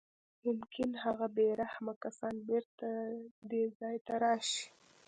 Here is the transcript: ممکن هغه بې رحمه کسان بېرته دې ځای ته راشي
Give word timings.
ممکن 0.45 0.89
هغه 1.03 1.25
بې 1.35 1.47
رحمه 1.61 1.93
کسان 2.03 2.35
بېرته 2.49 2.87
دې 3.49 3.63
ځای 3.79 3.97
ته 4.05 4.13
راشي 4.23 4.65